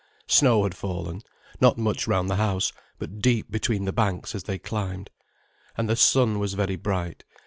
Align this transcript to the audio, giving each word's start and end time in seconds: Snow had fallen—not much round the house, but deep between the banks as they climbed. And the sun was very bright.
Snow 0.25 0.63
had 0.63 0.73
fallen—not 0.75 1.77
much 1.77 2.07
round 2.07 2.27
the 2.27 2.37
house, 2.37 2.73
but 2.97 3.21
deep 3.21 3.51
between 3.51 3.85
the 3.85 3.93
banks 3.93 4.33
as 4.33 4.45
they 4.45 4.57
climbed. 4.57 5.11
And 5.77 5.87
the 5.87 5.95
sun 5.95 6.39
was 6.39 6.55
very 6.55 6.75
bright. 6.75 7.23